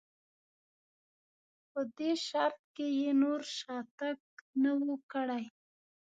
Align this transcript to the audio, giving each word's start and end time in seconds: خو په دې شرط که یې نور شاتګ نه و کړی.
خو 1.67 1.67
په 1.71 1.81
دې 1.97 2.11
شرط 2.27 2.61
که 2.75 2.85
یې 2.99 3.09
نور 3.21 3.41
شاتګ 3.57 4.17
نه 4.63 4.71
و 4.83 4.85
کړی. 5.11 5.43